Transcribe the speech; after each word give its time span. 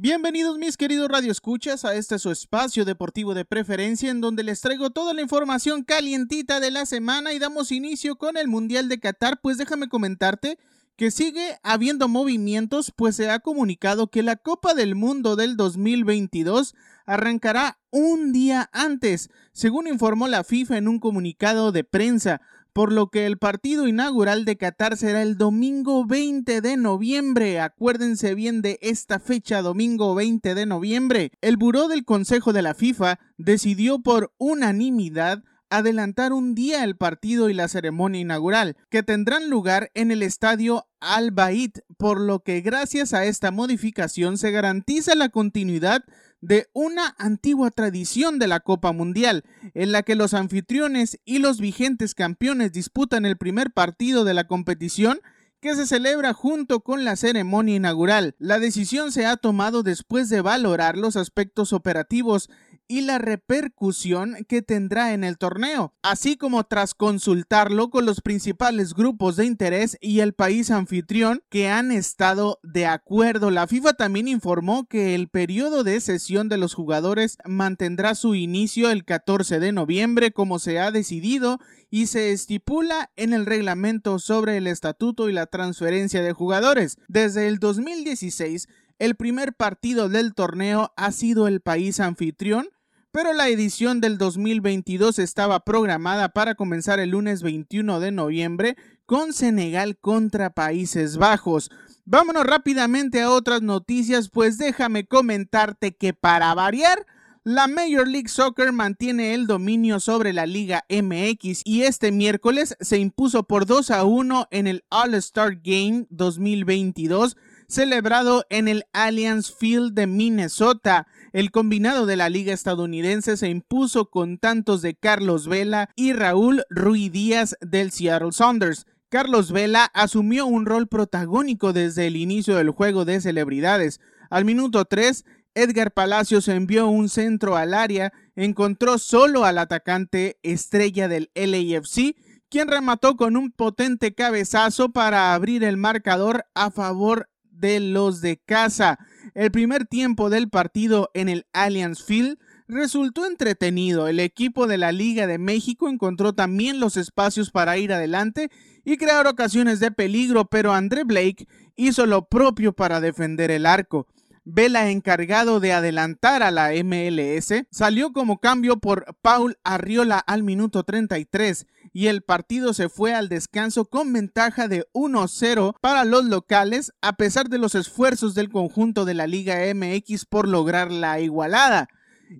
Bienvenidos 0.00 0.58
mis 0.58 0.76
queridos 0.76 1.08
radioescuchas 1.08 1.84
a 1.84 1.96
este 1.96 2.20
su 2.20 2.30
espacio 2.30 2.84
deportivo 2.84 3.34
de 3.34 3.44
preferencia 3.44 4.12
en 4.12 4.20
donde 4.20 4.44
les 4.44 4.60
traigo 4.60 4.90
toda 4.90 5.12
la 5.12 5.22
información 5.22 5.82
calientita 5.82 6.60
de 6.60 6.70
la 6.70 6.86
semana 6.86 7.32
y 7.32 7.40
damos 7.40 7.72
inicio 7.72 8.14
con 8.14 8.36
el 8.36 8.46
Mundial 8.46 8.88
de 8.88 9.00
Qatar, 9.00 9.40
pues 9.42 9.58
déjame 9.58 9.88
comentarte 9.88 10.56
que 10.94 11.10
sigue 11.10 11.58
habiendo 11.64 12.06
movimientos, 12.06 12.92
pues 12.94 13.16
se 13.16 13.28
ha 13.28 13.40
comunicado 13.40 14.06
que 14.06 14.22
la 14.22 14.36
Copa 14.36 14.72
del 14.72 14.94
Mundo 14.94 15.34
del 15.34 15.56
2022 15.56 16.76
arrancará 17.04 17.80
un 17.90 18.30
día 18.32 18.70
antes, 18.72 19.30
según 19.52 19.88
informó 19.88 20.28
la 20.28 20.44
FIFA 20.44 20.78
en 20.78 20.86
un 20.86 21.00
comunicado 21.00 21.72
de 21.72 21.82
prensa 21.82 22.40
por 22.72 22.92
lo 22.92 23.08
que 23.08 23.26
el 23.26 23.38
partido 23.38 23.86
inaugural 23.86 24.44
de 24.44 24.56
Qatar 24.56 24.96
será 24.96 25.22
el 25.22 25.36
domingo 25.36 26.06
20 26.06 26.60
de 26.60 26.76
noviembre. 26.76 27.60
Acuérdense 27.60 28.34
bien 28.34 28.62
de 28.62 28.78
esta 28.82 29.18
fecha, 29.18 29.62
domingo 29.62 30.14
20 30.14 30.54
de 30.54 30.66
noviembre. 30.66 31.32
El 31.40 31.56
buró 31.56 31.88
del 31.88 32.04
Consejo 32.04 32.52
de 32.52 32.62
la 32.62 32.74
FIFA 32.74 33.18
decidió 33.36 34.00
por 34.00 34.32
unanimidad 34.38 35.42
adelantar 35.70 36.32
un 36.32 36.54
día 36.54 36.84
el 36.84 36.96
partido 36.96 37.50
y 37.50 37.54
la 37.54 37.68
ceremonia 37.68 38.20
inaugural, 38.20 38.76
que 38.90 39.02
tendrán 39.02 39.50
lugar 39.50 39.90
en 39.94 40.10
el 40.10 40.22
estadio 40.22 40.86
Al 41.00 41.30
Bait, 41.30 41.80
por 41.96 42.20
lo 42.20 42.40
que 42.40 42.60
gracias 42.60 43.12
a 43.12 43.24
esta 43.24 43.50
modificación 43.50 44.38
se 44.38 44.50
garantiza 44.50 45.14
la 45.14 45.28
continuidad 45.28 46.04
de 46.40 46.68
una 46.72 47.14
antigua 47.18 47.70
tradición 47.70 48.38
de 48.38 48.46
la 48.46 48.60
Copa 48.60 48.92
Mundial, 48.92 49.44
en 49.74 49.92
la 49.92 50.02
que 50.02 50.14
los 50.14 50.34
anfitriones 50.34 51.18
y 51.24 51.38
los 51.38 51.60
vigentes 51.60 52.14
campeones 52.14 52.72
disputan 52.72 53.26
el 53.26 53.36
primer 53.36 53.72
partido 53.72 54.24
de 54.24 54.34
la 54.34 54.46
competición 54.46 55.20
que 55.60 55.74
se 55.74 55.86
celebra 55.86 56.34
junto 56.34 56.80
con 56.80 57.04
la 57.04 57.16
ceremonia 57.16 57.76
inaugural. 57.76 58.36
La 58.38 58.60
decisión 58.60 59.10
se 59.10 59.26
ha 59.26 59.36
tomado 59.36 59.82
después 59.82 60.28
de 60.28 60.40
valorar 60.40 60.96
los 60.96 61.16
aspectos 61.16 61.72
operativos 61.72 62.48
y 62.88 63.02
la 63.02 63.18
repercusión 63.18 64.36
que 64.48 64.62
tendrá 64.62 65.12
en 65.12 65.22
el 65.22 65.36
torneo, 65.38 65.92
así 66.02 66.36
como 66.36 66.64
tras 66.64 66.94
consultarlo 66.94 67.90
con 67.90 68.06
los 68.06 68.22
principales 68.22 68.94
grupos 68.94 69.36
de 69.36 69.44
interés 69.44 69.98
y 70.00 70.20
el 70.20 70.32
país 70.32 70.70
anfitrión 70.70 71.42
que 71.50 71.68
han 71.68 71.92
estado 71.92 72.58
de 72.62 72.86
acuerdo. 72.86 73.50
La 73.50 73.66
FIFA 73.66 73.92
también 73.92 74.26
informó 74.26 74.88
que 74.88 75.14
el 75.14 75.28
periodo 75.28 75.84
de 75.84 76.00
sesión 76.00 76.48
de 76.48 76.56
los 76.56 76.74
jugadores 76.74 77.36
mantendrá 77.44 78.14
su 78.14 78.34
inicio 78.34 78.90
el 78.90 79.04
14 79.04 79.60
de 79.60 79.72
noviembre 79.72 80.32
como 80.32 80.58
se 80.58 80.80
ha 80.80 80.90
decidido 80.90 81.60
y 81.90 82.06
se 82.06 82.32
estipula 82.32 83.10
en 83.16 83.32
el 83.32 83.46
reglamento 83.46 84.18
sobre 84.18 84.56
el 84.56 84.66
estatuto 84.66 85.28
y 85.28 85.32
la 85.32 85.46
transferencia 85.46 86.22
de 86.22 86.32
jugadores. 86.32 86.96
Desde 87.08 87.48
el 87.48 87.58
2016, 87.58 88.68
el 88.98 89.14
primer 89.14 89.54
partido 89.54 90.08
del 90.08 90.34
torneo 90.34 90.92
ha 90.96 91.12
sido 91.12 91.46
el 91.46 91.60
país 91.60 92.00
anfitrión 92.00 92.68
pero 93.10 93.32
la 93.32 93.48
edición 93.48 94.00
del 94.00 94.18
2022 94.18 95.18
estaba 95.18 95.60
programada 95.60 96.28
para 96.28 96.54
comenzar 96.54 97.00
el 97.00 97.10
lunes 97.10 97.42
21 97.42 98.00
de 98.00 98.12
noviembre 98.12 98.76
con 99.06 99.32
Senegal 99.32 99.96
contra 99.98 100.50
Países 100.50 101.16
Bajos. 101.16 101.70
Vámonos 102.04 102.44
rápidamente 102.44 103.22
a 103.22 103.30
otras 103.30 103.62
noticias, 103.62 104.28
pues 104.28 104.58
déjame 104.58 105.06
comentarte 105.06 105.96
que 105.96 106.12
para 106.14 106.52
variar, 106.54 107.06
la 107.44 107.66
Major 107.66 108.06
League 108.06 108.28
Soccer 108.28 108.72
mantiene 108.72 109.34
el 109.34 109.46
dominio 109.46 110.00
sobre 110.00 110.32
la 110.32 110.46
Liga 110.46 110.84
MX 110.88 111.62
y 111.64 111.82
este 111.82 112.12
miércoles 112.12 112.76
se 112.80 112.98
impuso 112.98 113.44
por 113.44 113.66
2 113.66 113.90
a 113.90 114.04
1 114.04 114.48
en 114.50 114.66
el 114.66 114.84
All-Star 114.90 115.60
Game 115.62 116.06
2022 116.10 117.36
celebrado 117.68 118.46
en 118.48 118.66
el 118.66 118.84
Allianz 118.92 119.52
Field 119.54 119.92
de 119.92 120.06
Minnesota. 120.06 121.06
El 121.32 121.50
combinado 121.50 122.06
de 122.06 122.16
la 122.16 122.30
liga 122.30 122.52
estadounidense 122.54 123.36
se 123.36 123.48
impuso 123.48 124.06
con 124.10 124.38
tantos 124.38 124.80
de 124.80 124.94
Carlos 124.94 125.46
Vela 125.46 125.90
y 125.94 126.14
Raúl 126.14 126.64
Rui 126.70 127.10
Díaz 127.10 127.56
del 127.60 127.92
Seattle 127.92 128.32
Saunders. 128.32 128.86
Carlos 129.10 129.52
Vela 129.52 129.90
asumió 129.94 130.46
un 130.46 130.66
rol 130.66 130.88
protagónico 130.88 131.72
desde 131.72 132.06
el 132.06 132.16
inicio 132.16 132.56
del 132.56 132.70
juego 132.70 133.04
de 133.04 133.20
celebridades. 133.20 134.00
Al 134.30 134.44
minuto 134.44 134.84
3, 134.84 135.24
Edgar 135.54 135.92
Palacios 135.92 136.48
envió 136.48 136.88
un 136.88 137.08
centro 137.08 137.56
al 137.56 137.74
área, 137.74 138.12
encontró 138.36 138.98
solo 138.98 139.44
al 139.44 139.58
atacante 139.58 140.38
estrella 140.42 141.08
del 141.08 141.30
LAFC, 141.34 142.16
quien 142.48 142.68
remató 142.68 143.16
con 143.16 143.36
un 143.36 143.50
potente 143.50 144.14
cabezazo 144.14 144.90
para 144.90 145.34
abrir 145.34 145.64
el 145.64 145.76
marcador 145.76 146.46
a 146.54 146.70
favor 146.70 147.28
de 147.50 147.80
los 147.80 148.20
de 148.20 148.38
casa. 148.38 148.98
El 149.34 149.50
primer 149.50 149.86
tiempo 149.86 150.30
del 150.30 150.48
partido 150.48 151.10
en 151.14 151.28
el 151.28 151.46
Allianz 151.52 152.02
Field 152.02 152.38
resultó 152.68 153.26
entretenido. 153.26 154.08
El 154.08 154.20
equipo 154.20 154.66
de 154.66 154.78
la 154.78 154.92
Liga 154.92 155.26
de 155.26 155.38
México 155.38 155.88
encontró 155.88 156.34
también 156.34 156.80
los 156.80 156.96
espacios 156.96 157.50
para 157.50 157.76
ir 157.78 157.92
adelante 157.92 158.50
y 158.84 158.96
crear 158.96 159.26
ocasiones 159.26 159.80
de 159.80 159.90
peligro, 159.90 160.46
pero 160.46 160.72
André 160.72 161.04
Blake 161.04 161.46
hizo 161.76 162.06
lo 162.06 162.28
propio 162.28 162.72
para 162.72 163.00
defender 163.00 163.50
el 163.50 163.66
arco. 163.66 164.06
Vela, 164.50 164.88
encargado 164.88 165.60
de 165.60 165.74
adelantar 165.74 166.42
a 166.42 166.50
la 166.50 166.70
MLS, 166.82 167.66
salió 167.70 168.14
como 168.14 168.38
cambio 168.38 168.78
por 168.78 169.04
Paul 169.20 169.58
Arriola 169.62 170.18
al 170.18 170.42
minuto 170.42 170.84
33 170.84 171.66
y 171.92 172.06
el 172.06 172.22
partido 172.22 172.72
se 172.72 172.88
fue 172.88 173.12
al 173.12 173.28
descanso 173.28 173.84
con 173.84 174.10
ventaja 174.10 174.66
de 174.66 174.86
1-0 174.94 175.74
para 175.82 176.06
los 176.06 176.24
locales 176.24 176.92
a 177.02 177.12
pesar 177.16 177.50
de 177.50 177.58
los 177.58 177.74
esfuerzos 177.74 178.34
del 178.34 178.48
conjunto 178.48 179.04
de 179.04 179.12
la 179.12 179.26
Liga 179.26 179.58
MX 179.74 180.24
por 180.24 180.48
lograr 180.48 180.90
la 180.90 181.20
igualada. 181.20 181.88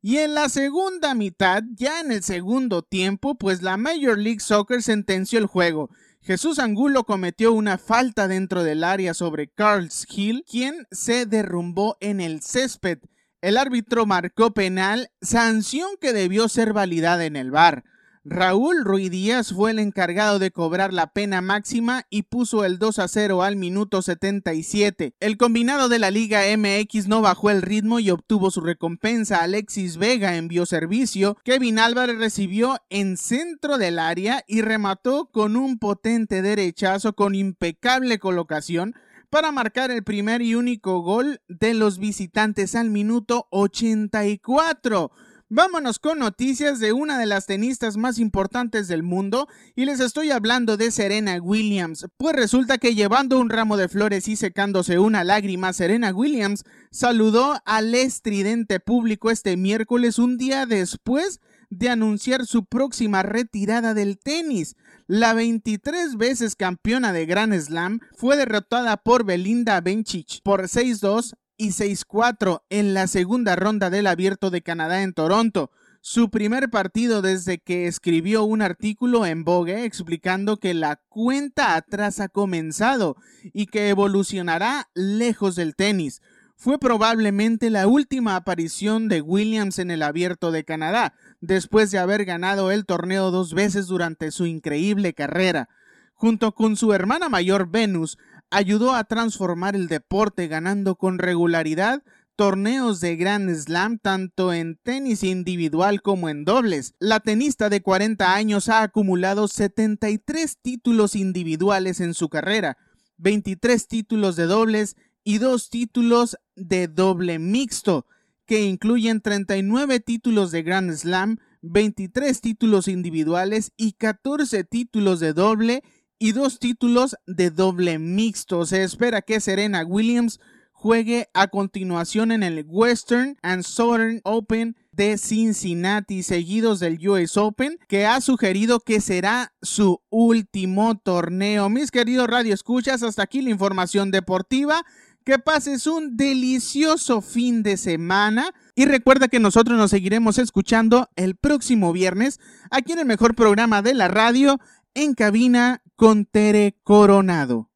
Y 0.00 0.18
en 0.18 0.34
la 0.34 0.48
segunda 0.48 1.12
mitad, 1.16 1.64
ya 1.74 2.00
en 2.00 2.12
el 2.12 2.22
segundo 2.22 2.82
tiempo, 2.82 3.36
pues 3.36 3.62
la 3.62 3.76
Major 3.76 4.16
League 4.16 4.40
Soccer 4.40 4.80
sentenció 4.80 5.40
el 5.40 5.46
juego 5.46 5.90
Jesús 6.26 6.58
Angulo 6.58 7.04
cometió 7.04 7.52
una 7.52 7.78
falta 7.78 8.26
dentro 8.26 8.64
del 8.64 8.82
área 8.82 9.14
sobre 9.14 9.46
Carls 9.46 10.04
Hill, 10.10 10.44
quien 10.44 10.88
se 10.90 11.24
derrumbó 11.24 11.96
en 12.00 12.20
el 12.20 12.42
césped. 12.42 12.98
El 13.40 13.56
árbitro 13.56 14.06
marcó 14.06 14.52
penal, 14.52 15.08
sanción 15.20 15.90
que 16.00 16.12
debió 16.12 16.48
ser 16.48 16.72
validada 16.72 17.26
en 17.26 17.36
el 17.36 17.52
bar. 17.52 17.84
Raúl 18.28 18.84
Ruiz 18.84 19.08
Díaz 19.12 19.52
fue 19.52 19.70
el 19.70 19.78
encargado 19.78 20.40
de 20.40 20.50
cobrar 20.50 20.92
la 20.92 21.12
pena 21.12 21.40
máxima 21.40 22.06
y 22.10 22.22
puso 22.22 22.64
el 22.64 22.80
2 22.80 22.98
a 22.98 23.06
0 23.06 23.44
al 23.44 23.54
minuto 23.54 24.02
77. 24.02 25.14
El 25.20 25.36
combinado 25.36 25.88
de 25.88 26.00
la 26.00 26.10
Liga 26.10 26.40
MX 26.56 27.06
no 27.06 27.22
bajó 27.22 27.50
el 27.50 27.62
ritmo 27.62 28.00
y 28.00 28.10
obtuvo 28.10 28.50
su 28.50 28.62
recompensa. 28.62 29.42
Alexis 29.42 29.96
Vega 29.96 30.34
envió 30.34 30.66
servicio, 30.66 31.36
Kevin 31.44 31.78
Álvarez 31.78 32.18
recibió 32.18 32.78
en 32.90 33.16
centro 33.16 33.78
del 33.78 34.00
área 34.00 34.42
y 34.48 34.60
remató 34.60 35.30
con 35.30 35.56
un 35.56 35.78
potente 35.78 36.42
derechazo 36.42 37.14
con 37.14 37.36
impecable 37.36 38.18
colocación 38.18 38.96
para 39.30 39.52
marcar 39.52 39.92
el 39.92 40.02
primer 40.02 40.42
y 40.42 40.56
único 40.56 41.00
gol 41.00 41.42
de 41.46 41.74
los 41.74 41.98
visitantes 41.98 42.74
al 42.74 42.90
minuto 42.90 43.46
84. 43.50 45.12
Vámonos 45.48 46.00
con 46.00 46.18
noticias 46.18 46.80
de 46.80 46.92
una 46.92 47.20
de 47.20 47.26
las 47.26 47.46
tenistas 47.46 47.96
más 47.96 48.18
importantes 48.18 48.88
del 48.88 49.04
mundo 49.04 49.46
y 49.76 49.84
les 49.84 50.00
estoy 50.00 50.32
hablando 50.32 50.76
de 50.76 50.90
Serena 50.90 51.38
Williams, 51.40 52.08
pues 52.16 52.34
resulta 52.34 52.78
que 52.78 52.96
llevando 52.96 53.38
un 53.38 53.48
ramo 53.48 53.76
de 53.76 53.88
flores 53.88 54.26
y 54.26 54.34
secándose 54.34 54.98
una 54.98 55.22
lágrima, 55.22 55.72
Serena 55.72 56.10
Williams 56.12 56.64
saludó 56.90 57.60
al 57.64 57.94
estridente 57.94 58.80
público 58.80 59.30
este 59.30 59.56
miércoles 59.56 60.18
un 60.18 60.36
día 60.36 60.66
después 60.66 61.38
de 61.70 61.90
anunciar 61.90 62.44
su 62.44 62.64
próxima 62.64 63.22
retirada 63.22 63.94
del 63.94 64.18
tenis. 64.18 64.74
La 65.06 65.32
23 65.32 66.16
veces 66.16 66.56
campeona 66.56 67.12
de 67.12 67.24
Grand 67.24 67.54
Slam 67.54 68.00
fue 68.16 68.36
derrotada 68.36 68.96
por 68.96 69.24
Belinda 69.24 69.80
Bencic 69.80 70.42
por 70.42 70.62
6-2 70.62 71.34
y 71.56 71.68
6-4 71.70 72.62
en 72.70 72.94
la 72.94 73.06
segunda 73.06 73.56
ronda 73.56 73.90
del 73.90 74.06
Abierto 74.06 74.50
de 74.50 74.62
Canadá 74.62 75.02
en 75.02 75.12
Toronto. 75.12 75.70
Su 76.00 76.30
primer 76.30 76.70
partido 76.70 77.20
desde 77.20 77.58
que 77.58 77.86
escribió 77.86 78.44
un 78.44 78.62
artículo 78.62 79.26
en 79.26 79.42
Vogue 79.42 79.84
explicando 79.84 80.58
que 80.58 80.72
la 80.72 81.00
cuenta 81.08 81.74
atrás 81.74 82.20
ha 82.20 82.28
comenzado 82.28 83.16
y 83.52 83.66
que 83.66 83.88
evolucionará 83.88 84.88
lejos 84.94 85.56
del 85.56 85.74
tenis. 85.74 86.22
Fue 86.54 86.78
probablemente 86.78 87.70
la 87.70 87.86
última 87.86 88.36
aparición 88.36 89.08
de 89.08 89.20
Williams 89.20 89.78
en 89.78 89.90
el 89.90 90.02
Abierto 90.02 90.52
de 90.52 90.64
Canadá, 90.64 91.14
después 91.40 91.90
de 91.90 91.98
haber 91.98 92.24
ganado 92.24 92.70
el 92.70 92.86
torneo 92.86 93.30
dos 93.30 93.52
veces 93.52 93.88
durante 93.88 94.30
su 94.30 94.46
increíble 94.46 95.12
carrera. 95.12 95.68
Junto 96.14 96.52
con 96.52 96.76
su 96.76 96.94
hermana 96.94 97.28
mayor 97.28 97.68
Venus, 97.68 98.16
ayudó 98.50 98.92
a 98.94 99.04
transformar 99.04 99.76
el 99.76 99.88
deporte 99.88 100.48
ganando 100.48 100.96
con 100.96 101.18
regularidad 101.18 102.02
torneos 102.36 103.00
de 103.00 103.16
Grand 103.16 103.50
Slam 103.54 103.98
tanto 103.98 104.52
en 104.52 104.76
tenis 104.76 105.22
individual 105.22 106.02
como 106.02 106.28
en 106.28 106.44
dobles. 106.44 106.94
La 106.98 107.20
tenista 107.20 107.70
de 107.70 107.80
40 107.80 108.34
años 108.34 108.68
ha 108.68 108.82
acumulado 108.82 109.48
73 109.48 110.58
títulos 110.60 111.16
individuales 111.16 112.00
en 112.00 112.12
su 112.12 112.28
carrera, 112.28 112.76
23 113.16 113.88
títulos 113.88 114.36
de 114.36 114.44
dobles 114.44 114.96
y 115.24 115.38
dos 115.38 115.70
títulos 115.70 116.36
de 116.54 116.88
doble 116.88 117.38
mixto, 117.38 118.06
que 118.44 118.62
incluyen 118.62 119.22
39 119.22 120.00
títulos 120.00 120.50
de 120.52 120.62
Grand 120.62 120.92
Slam, 120.92 121.38
23 121.62 122.40
títulos 122.40 122.86
individuales 122.86 123.72
y 123.76 123.92
14 123.92 124.62
títulos 124.64 125.20
de 125.20 125.32
doble 125.32 125.82
y 126.18 126.32
dos 126.32 126.58
títulos 126.58 127.16
de 127.26 127.50
doble 127.50 127.98
mixto. 127.98 128.66
Se 128.66 128.82
espera 128.82 129.22
que 129.22 129.40
Serena 129.40 129.84
Williams 129.84 130.40
juegue 130.72 131.28
a 131.34 131.48
continuación 131.48 132.30
en 132.32 132.42
el 132.42 132.64
Western 132.68 133.36
and 133.42 133.62
Southern 133.62 134.20
Open 134.24 134.76
de 134.92 135.18
Cincinnati, 135.18 136.22
seguidos 136.22 136.80
del 136.80 137.06
US 137.08 137.36
Open, 137.36 137.78
que 137.88 138.06
ha 138.06 138.20
sugerido 138.20 138.80
que 138.80 139.00
será 139.00 139.52
su 139.62 140.00
último 140.10 140.96
torneo. 140.96 141.68
Mis 141.68 141.90
queridos 141.90 142.28
Radio 142.28 142.54
Escuchas, 142.54 143.02
hasta 143.02 143.22
aquí 143.22 143.42
la 143.42 143.50
información 143.50 144.10
deportiva. 144.10 144.84
Que 145.24 145.40
pases 145.40 145.88
un 145.88 146.16
delicioso 146.16 147.20
fin 147.20 147.64
de 147.64 147.76
semana. 147.76 148.54
Y 148.76 148.84
recuerda 148.84 149.26
que 149.26 149.40
nosotros 149.40 149.76
nos 149.76 149.90
seguiremos 149.90 150.38
escuchando 150.38 151.10
el 151.16 151.34
próximo 151.34 151.92
viernes 151.92 152.38
aquí 152.70 152.92
en 152.92 153.00
el 153.00 153.06
mejor 153.06 153.34
programa 153.34 153.82
de 153.82 153.94
la 153.94 154.06
radio, 154.06 154.60
en 154.94 155.14
cabina 155.14 155.82
con 155.96 156.26
Tere 156.26 156.76
Coronado. 156.84 157.64